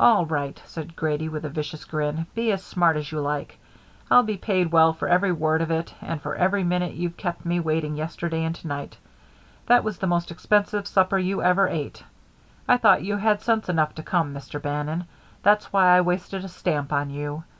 "All 0.00 0.26
right," 0.26 0.60
said 0.64 0.96
Grady, 0.96 1.28
with 1.28 1.44
a 1.44 1.48
vicious 1.48 1.84
grin. 1.84 2.26
"Be 2.34 2.50
as 2.50 2.60
smart 2.60 2.96
as 2.96 3.12
you 3.12 3.20
like. 3.20 3.56
I'll 4.10 4.24
be 4.24 4.36
paid 4.36 4.72
well 4.72 4.92
for 4.92 5.06
every 5.06 5.30
word 5.30 5.62
of 5.62 5.70
it 5.70 5.94
and 6.02 6.20
for 6.20 6.34
every 6.34 6.64
minute 6.64 6.94
you've 6.94 7.16
kept 7.16 7.44
me 7.44 7.60
waiting 7.60 7.96
yesterday 7.96 8.42
and 8.42 8.52
to 8.56 8.66
night 8.66 8.96
That 9.66 9.84
was 9.84 9.98
the 9.98 10.08
most 10.08 10.32
expensive 10.32 10.88
supper 10.88 11.18
you 11.18 11.40
ever 11.44 11.68
ate. 11.68 12.02
I 12.66 12.78
thought 12.78 13.04
you 13.04 13.16
had 13.18 13.42
sense 13.42 13.68
enough 13.68 13.94
to 13.94 14.02
come, 14.02 14.34
Mr. 14.34 14.60
Bannon. 14.60 15.04
That's 15.44 15.72
why 15.72 15.96
I 15.96 16.00
wasted 16.00 16.44
a 16.44 16.48
stamp 16.48 16.92
on 16.92 17.08
you. 17.10 17.44